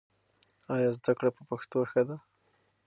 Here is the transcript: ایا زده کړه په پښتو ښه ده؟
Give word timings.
ایا 0.75 0.89
زده 0.97 1.13
کړه 1.19 1.29
په 1.37 1.41
پښتو 1.49 1.79
ښه 1.91 2.01
ده؟ 2.07 2.17